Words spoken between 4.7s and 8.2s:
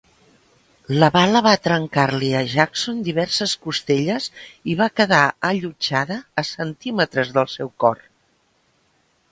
i va quedar allotjada a centímetres del seu cor.